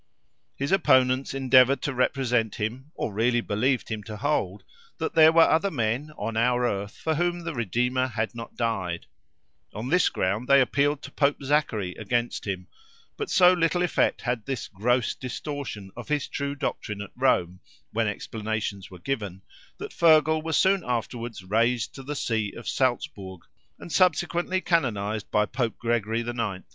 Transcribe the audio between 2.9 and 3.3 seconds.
or